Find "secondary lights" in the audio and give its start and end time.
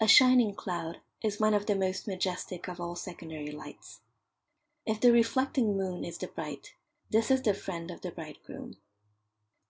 2.96-4.00